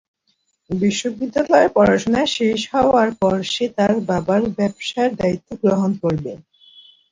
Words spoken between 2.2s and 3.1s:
শেষ হওয়ার